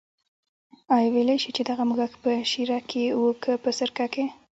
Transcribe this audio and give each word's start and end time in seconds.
آیا 0.95 1.09
ویلای 1.13 1.37
شې 1.43 1.51
چې 1.55 1.61
دغه 1.69 1.83
موږک 1.89 2.13
په 2.23 2.29
شېره 2.51 2.79
کې 2.89 3.03
و 3.19 3.21
که 3.43 3.51
په 3.63 3.69
سرکه 3.77 4.05
کې. 4.13 4.25